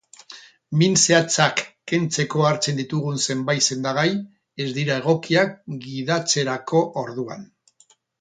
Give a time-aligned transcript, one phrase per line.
[0.81, 1.59] Min zehatzak
[1.91, 4.07] kentzeko hartzen ditugun zenbait sendagai
[4.65, 5.53] ez dira egokiak
[5.85, 7.45] gidatzerako orduan.